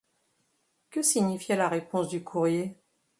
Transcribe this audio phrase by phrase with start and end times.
[0.89, 2.75] Que signifiait la réponse du courrier?